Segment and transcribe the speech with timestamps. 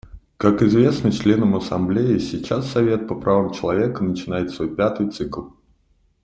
[0.37, 5.49] Как известно членам Ассамблеи, сейчас Совет по правам человека начинает свой пятый цикл.